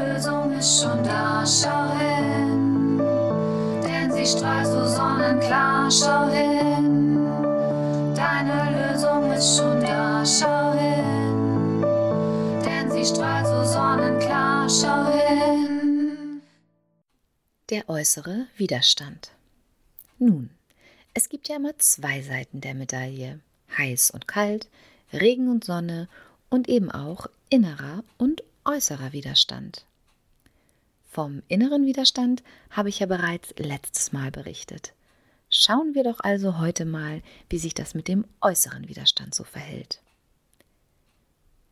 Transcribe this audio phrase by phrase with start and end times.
[0.00, 2.98] Lösung ist schon da, schau hin.
[3.84, 7.26] Denn sie strahlt so sonnenklar, schau hin.
[8.14, 11.82] Deine Lösung ist schon da, schau hin.
[12.64, 16.42] Denn sie strahlt so sonnenklar, schau hin.
[17.68, 19.30] Der äußere Widerstand.
[20.18, 20.50] Nun,
[21.14, 23.40] es gibt ja immer zwei Seiten der Medaille.
[23.76, 24.68] Heiß und kalt,
[25.12, 26.08] Regen und Sonne
[26.48, 29.84] und eben auch innerer und äußerer Widerstand.
[31.10, 34.92] Vom inneren Widerstand habe ich ja bereits letztes Mal berichtet.
[35.48, 40.00] Schauen wir doch also heute mal, wie sich das mit dem äußeren Widerstand so verhält.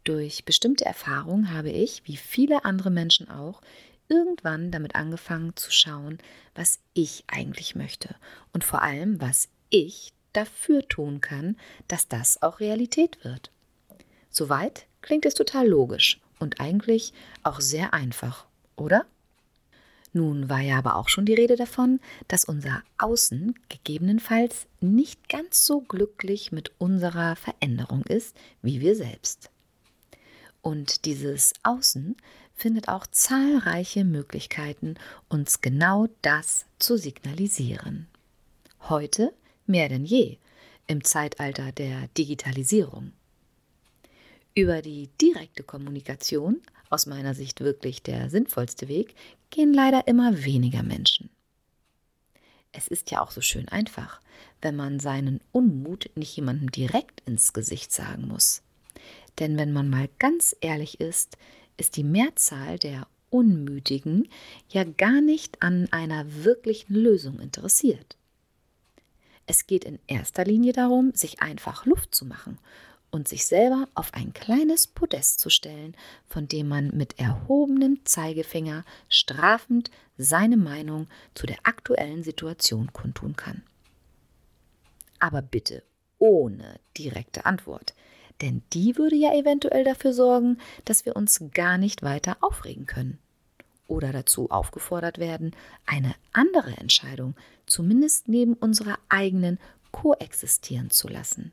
[0.02, 3.62] Durch bestimmte Erfahrungen habe ich, wie viele andere Menschen auch,
[4.08, 6.18] irgendwann damit angefangen zu schauen,
[6.56, 8.16] was ich eigentlich möchte
[8.52, 13.52] und vor allem, was ich dafür tun kann, dass das auch Realität wird.
[14.30, 17.12] Soweit klingt es total logisch und eigentlich
[17.44, 19.06] auch sehr einfach, oder?
[20.12, 25.66] Nun war ja aber auch schon die Rede davon, dass unser Außen gegebenenfalls nicht ganz
[25.66, 29.50] so glücklich mit unserer Veränderung ist wie wir selbst.
[30.62, 32.16] Und dieses Außen
[32.54, 34.96] findet auch zahlreiche Möglichkeiten,
[35.28, 38.08] uns genau das zu signalisieren.
[38.88, 39.32] Heute
[39.66, 40.38] mehr denn je
[40.86, 43.12] im Zeitalter der Digitalisierung.
[44.54, 46.60] Über die direkte Kommunikation,
[46.90, 49.14] aus meiner Sicht wirklich der sinnvollste Weg,
[49.50, 51.30] gehen leider immer weniger Menschen.
[52.72, 54.20] Es ist ja auch so schön einfach,
[54.60, 58.62] wenn man seinen Unmut nicht jemandem direkt ins Gesicht sagen muss.
[59.38, 61.36] Denn wenn man mal ganz ehrlich ist,
[61.76, 64.28] ist die Mehrzahl der Unmütigen
[64.68, 68.16] ja gar nicht an einer wirklichen Lösung interessiert.
[69.46, 72.58] Es geht in erster Linie darum, sich einfach Luft zu machen
[73.10, 75.96] und sich selber auf ein kleines Podest zu stellen,
[76.26, 83.62] von dem man mit erhobenem Zeigefinger strafend seine Meinung zu der aktuellen Situation kundtun kann.
[85.18, 85.82] Aber bitte
[86.18, 87.94] ohne direkte Antwort,
[88.40, 93.18] denn die würde ja eventuell dafür sorgen, dass wir uns gar nicht weiter aufregen können
[93.86, 95.56] oder dazu aufgefordert werden,
[95.86, 97.34] eine andere Entscheidung
[97.66, 99.58] zumindest neben unserer eigenen
[99.90, 101.52] koexistieren zu lassen.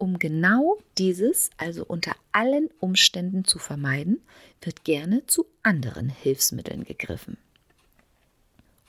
[0.00, 4.22] Um genau dieses, also unter allen Umständen zu vermeiden,
[4.62, 7.36] wird gerne zu anderen Hilfsmitteln gegriffen.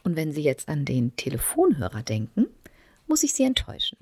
[0.05, 2.47] Und wenn Sie jetzt an den Telefonhörer denken,
[3.07, 3.97] muss ich Sie enttäuschen.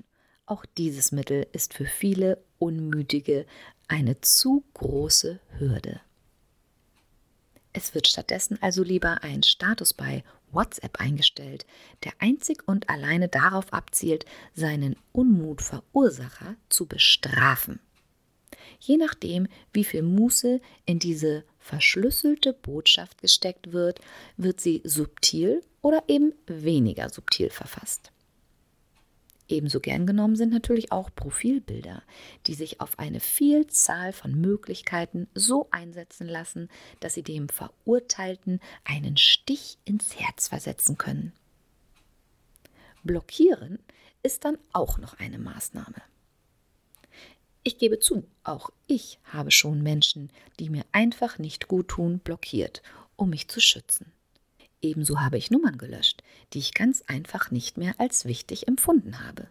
[0.46, 3.44] Auch dieses Mittel ist für viele Unmütige
[3.88, 6.00] eine zu große Hürde.
[7.72, 11.66] Es wird stattdessen also lieber ein Status bei WhatsApp eingestellt,
[12.04, 14.24] der einzig und alleine darauf abzielt,
[14.54, 17.80] seinen Unmutverursacher zu bestrafen.
[18.80, 24.00] Je nachdem, wie viel Muße in diese verschlüsselte Botschaft gesteckt wird,
[24.36, 28.12] wird sie subtil oder eben weniger subtil verfasst.
[29.50, 32.04] Ebenso gern genommen sind natürlich auch Profilbilder,
[32.46, 36.68] die sich auf eine Vielzahl von Möglichkeiten so einsetzen lassen,
[37.00, 41.32] dass sie dem Verurteilten einen Stich ins Herz versetzen können.
[43.02, 43.80] Blockieren
[44.22, 46.00] ist dann auch noch eine Maßnahme.
[47.64, 50.30] Ich gebe zu, auch ich habe schon Menschen,
[50.60, 52.82] die mir einfach nicht gut tun, blockiert,
[53.16, 54.12] um mich zu schützen.
[54.82, 59.48] Ebenso habe ich Nummern gelöscht, die ich ganz einfach nicht mehr als wichtig empfunden habe.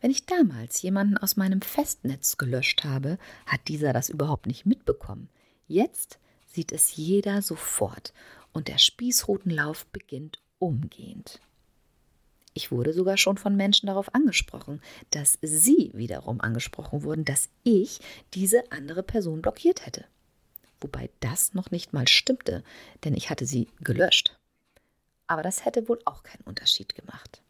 [0.00, 5.28] Wenn ich damals jemanden aus meinem Festnetz gelöscht habe, hat dieser das überhaupt nicht mitbekommen.
[5.66, 8.12] Jetzt sieht es jeder sofort
[8.52, 11.40] und der Spießrutenlauf beginnt umgehend.
[12.54, 17.98] Ich wurde sogar schon von Menschen darauf angesprochen, dass sie wiederum angesprochen wurden, dass ich
[18.32, 20.06] diese andere Person blockiert hätte
[20.80, 22.62] wobei das noch nicht mal stimmte,
[23.04, 24.38] denn ich hatte sie gelöscht.
[25.26, 27.42] Aber das hätte wohl auch keinen Unterschied gemacht.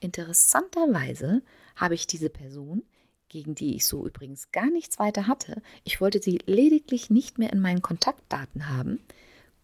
[0.00, 1.42] Interessanterweise
[1.74, 2.82] habe ich diese Person,
[3.28, 7.52] gegen die ich so übrigens gar nichts weiter hatte, ich wollte sie lediglich nicht mehr
[7.52, 9.00] in meinen Kontaktdaten haben,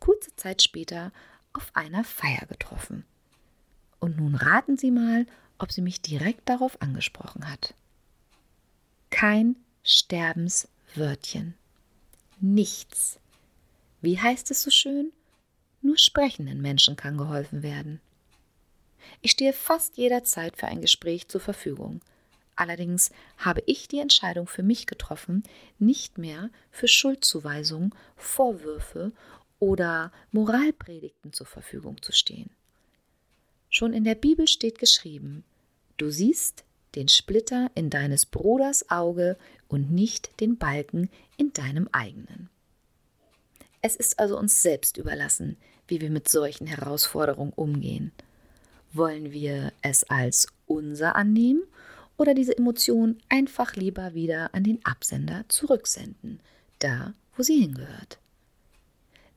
[0.00, 1.12] kurze Zeit später
[1.52, 3.04] auf einer Feier getroffen.
[4.00, 5.26] Und nun raten Sie mal,
[5.58, 7.74] ob sie mich direkt darauf angesprochen hat.
[9.10, 11.54] Kein Sterbenswörtchen
[12.42, 13.18] nichts.
[14.00, 15.12] Wie heißt es so schön?
[15.80, 18.00] Nur sprechenden Menschen kann geholfen werden.
[19.20, 22.00] Ich stehe fast jederzeit für ein Gespräch zur Verfügung.
[22.54, 25.42] Allerdings habe ich die Entscheidung für mich getroffen,
[25.78, 29.12] nicht mehr für Schuldzuweisungen, Vorwürfe
[29.58, 32.50] oder Moralpredigten zur Verfügung zu stehen.
[33.70, 35.44] Schon in der Bibel steht geschrieben,
[35.96, 39.36] du siehst den Splitter in deines Bruders Auge
[39.68, 42.50] und nicht den Balken in deinem eigenen.
[43.80, 45.56] Es ist also uns selbst überlassen,
[45.88, 48.12] wie wir mit solchen Herausforderungen umgehen.
[48.92, 51.62] Wollen wir es als unser annehmen
[52.16, 56.40] oder diese Emotion einfach lieber wieder an den Absender zurücksenden,
[56.78, 58.18] da wo sie hingehört?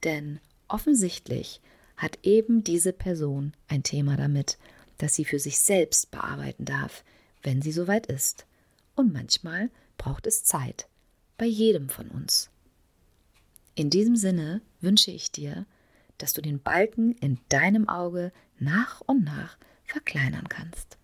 [0.04, 1.62] Denn offensichtlich
[1.98, 4.58] hat eben diese Person ein Thema damit,
[4.98, 7.04] das sie für sich selbst bearbeiten darf,
[7.46, 8.46] wenn sie soweit ist.
[8.96, 10.88] Und manchmal braucht es Zeit,
[11.38, 12.50] bei jedem von uns.
[13.76, 15.66] In diesem Sinne wünsche ich dir,
[16.18, 20.98] dass du den Balken in deinem Auge nach und nach verkleinern kannst.